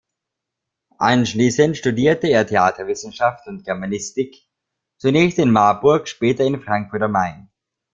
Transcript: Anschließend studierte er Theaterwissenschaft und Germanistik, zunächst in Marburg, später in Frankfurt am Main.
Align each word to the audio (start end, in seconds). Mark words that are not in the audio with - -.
Anschließend 0.97 1.77
studierte 1.77 2.25
er 2.25 2.47
Theaterwissenschaft 2.47 3.45
und 3.45 3.65
Germanistik, 3.65 4.41
zunächst 4.97 5.37
in 5.37 5.51
Marburg, 5.51 6.07
später 6.07 6.43
in 6.43 6.59
Frankfurt 6.59 7.03
am 7.03 7.11
Main. 7.11 7.51